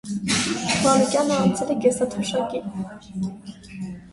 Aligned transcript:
Մանուկյանը 0.85 1.35
անցել 1.43 1.73
է 1.73 1.75
կենսաթոշակի։ 1.85 2.63